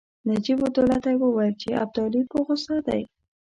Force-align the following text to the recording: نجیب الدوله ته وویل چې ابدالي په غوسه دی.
نجیب 0.29 0.59
الدوله 0.67 0.97
ته 1.03 1.11
وویل 1.15 1.53
چې 1.61 1.79
ابدالي 1.83 2.21
په 2.31 2.37
غوسه 2.45 2.75
دی. 2.87 3.01